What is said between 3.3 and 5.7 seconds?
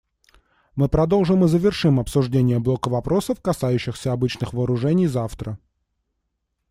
касающихся обычных вооружений, завтра.